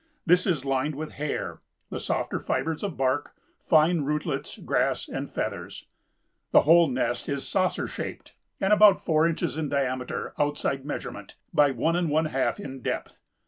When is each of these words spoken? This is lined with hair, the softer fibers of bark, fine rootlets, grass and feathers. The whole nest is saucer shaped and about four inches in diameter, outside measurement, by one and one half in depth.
This 0.25 0.47
is 0.47 0.65
lined 0.65 0.95
with 0.95 1.11
hair, 1.11 1.61
the 1.91 1.99
softer 1.99 2.39
fibers 2.39 2.81
of 2.81 2.97
bark, 2.97 3.35
fine 3.61 4.01
rootlets, 4.01 4.57
grass 4.57 5.07
and 5.07 5.29
feathers. 5.29 5.85
The 6.49 6.61
whole 6.61 6.87
nest 6.87 7.29
is 7.29 7.47
saucer 7.47 7.87
shaped 7.87 8.33
and 8.59 8.73
about 8.73 8.99
four 8.99 9.27
inches 9.27 9.59
in 9.59 9.69
diameter, 9.69 10.33
outside 10.39 10.85
measurement, 10.85 11.35
by 11.53 11.69
one 11.69 11.95
and 11.95 12.09
one 12.09 12.25
half 12.25 12.59
in 12.59 12.81
depth. 12.81 13.21